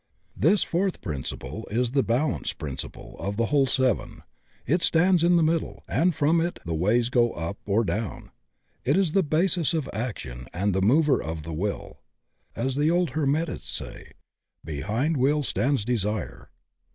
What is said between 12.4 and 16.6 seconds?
As the old Hermetists say: "Behind will stands desire."